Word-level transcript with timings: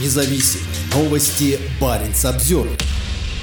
Независимые 0.00 0.66
новости. 0.92 1.58
Барин 1.80 2.12
обзор. 2.24 2.66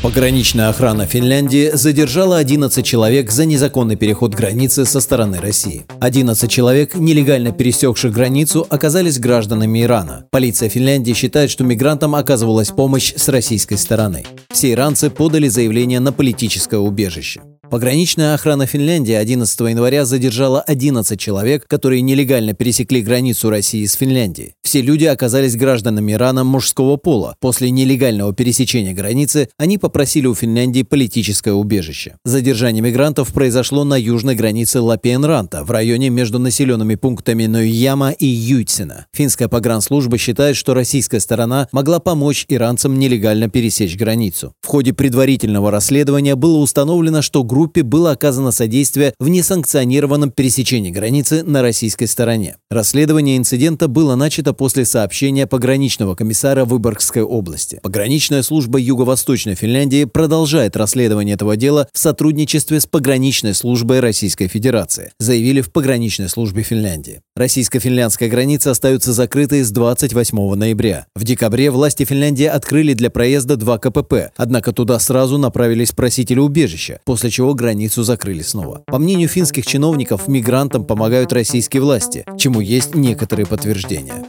Пограничная 0.01 0.67
охрана 0.67 1.05
Финляндии 1.05 1.69
задержала 1.73 2.37
11 2.37 2.83
человек 2.85 3.31
за 3.31 3.45
незаконный 3.45 3.95
переход 3.95 4.33
границы 4.33 4.85
со 4.85 4.99
стороны 4.99 5.39
России. 5.39 5.85
11 6.01 6.51
человек, 6.51 6.95
нелегально 6.95 7.51
пересекших 7.51 8.11
границу, 8.11 8.65
оказались 8.69 9.19
гражданами 9.19 9.83
Ирана. 9.83 10.25
Полиция 10.31 10.67
Финляндии 10.69 11.13
считает, 11.13 11.51
что 11.51 11.63
мигрантам 11.63 12.15
оказывалась 12.15 12.71
помощь 12.71 13.13
с 13.15 13.29
российской 13.29 13.77
стороны. 13.77 14.25
Все 14.49 14.71
иранцы 14.71 15.09
подали 15.09 15.47
заявление 15.47 15.99
на 15.99 16.11
политическое 16.11 16.79
убежище. 16.79 17.41
Пограничная 17.71 18.33
охрана 18.33 18.65
Финляндии 18.65 19.13
11 19.13 19.57
января 19.61 20.03
задержала 20.03 20.59
11 20.59 21.17
человек, 21.17 21.65
которые 21.69 22.01
нелегально 22.01 22.53
пересекли 22.53 23.01
границу 23.01 23.49
России 23.49 23.85
с 23.85 23.93
Финляндией. 23.93 24.55
Все 24.61 24.81
люди 24.81 25.05
оказались 25.05 25.55
гражданами 25.55 26.11
Ирана 26.11 26.43
мужского 26.43 26.97
пола. 26.97 27.37
После 27.39 27.71
нелегального 27.71 28.33
пересечения 28.33 28.93
границы 28.93 29.47
они 29.57 29.77
попросили 29.77 30.27
у 30.27 30.35
Финляндии 30.35 30.83
политическое 30.83 31.53
убежище. 31.53 32.17
Задержание 32.25 32.81
мигрантов 32.81 33.31
произошло 33.31 33.85
на 33.85 33.95
южной 33.95 34.35
границе 34.35 34.81
Лапиенранта, 34.81 35.63
в 35.63 35.71
районе 35.71 36.09
между 36.09 36.39
населенными 36.39 36.95
пунктами 36.95 37.45
Нойяма 37.45 38.11
и 38.11 38.25
Ютсина. 38.25 39.05
Финская 39.13 39.47
погранслужба 39.47 40.17
считает, 40.17 40.57
что 40.57 40.73
российская 40.73 41.21
сторона 41.21 41.69
могла 41.71 41.99
помочь 41.99 42.45
иранцам 42.49 42.99
нелегально 42.99 43.47
пересечь 43.47 43.95
границу. 43.95 44.55
В 44.59 44.67
ходе 44.67 44.91
предварительного 44.91 45.71
расследования 45.71 46.35
было 46.35 46.57
установлено, 46.57 47.21
что 47.21 47.45
группа 47.45 47.60
группе 47.61 47.83
было 47.83 48.09
оказано 48.09 48.49
содействие 48.49 49.13
в 49.19 49.29
несанкционированном 49.29 50.31
пересечении 50.31 50.89
границы 50.89 51.43
на 51.43 51.61
российской 51.61 52.07
стороне. 52.07 52.57
Расследование 52.71 53.37
инцидента 53.37 53.87
было 53.87 54.15
начато 54.15 54.53
после 54.53 54.83
сообщения 54.83 55.45
пограничного 55.45 56.15
комиссара 56.15 56.65
Выборгской 56.65 57.21
области. 57.21 57.79
Пограничная 57.83 58.41
служба 58.41 58.79
Юго-Восточной 58.79 59.53
Финляндии 59.53 60.05
продолжает 60.05 60.75
расследование 60.75 61.35
этого 61.35 61.55
дела 61.55 61.87
в 61.93 61.99
сотрудничестве 61.99 62.79
с 62.79 62.87
пограничной 62.87 63.53
службой 63.53 63.99
Российской 63.99 64.47
Федерации, 64.47 65.11
заявили 65.19 65.61
в 65.61 65.71
пограничной 65.71 66.29
службе 66.29 66.63
Финляндии. 66.63 67.21
Российско-финляндская 67.35 68.27
граница 68.27 68.71
остается 68.71 69.13
закрытой 69.13 69.61
с 69.61 69.69
28 69.69 70.55
ноября. 70.55 71.05
В 71.15 71.23
декабре 71.25 71.69
власти 71.69 72.05
Финляндии 72.05 72.45
открыли 72.45 72.93
для 72.93 73.11
проезда 73.11 73.55
два 73.55 73.77
КПП, 73.77 74.31
однако 74.35 74.71
туда 74.71 74.97
сразу 74.97 75.37
направились 75.37 75.91
просители 75.91 76.39
убежища, 76.39 76.99
после 77.05 77.29
чего 77.51 77.55
границу 77.55 78.03
закрыли 78.03 78.43
снова. 78.43 78.83
По 78.87 78.97
мнению 78.97 79.27
финских 79.27 79.65
чиновников, 79.65 80.27
мигрантам 80.27 80.85
помогают 80.85 81.33
российские 81.33 81.81
власти, 81.81 82.23
чему 82.37 82.61
есть 82.61 82.95
некоторые 82.95 83.45
подтверждения. 83.45 84.25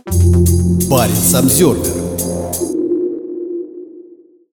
Парень 0.91 1.15
Самсервер 1.15 2.32